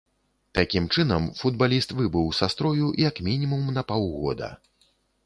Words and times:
Такім 0.59 0.85
чынам, 0.95 1.27
футбаліст 1.41 1.93
выбыў 1.99 2.25
са 2.39 2.49
строю 2.53 2.87
як 3.05 3.21
мінімум 3.29 3.69
на 3.77 3.85
паўгода. 3.93 4.49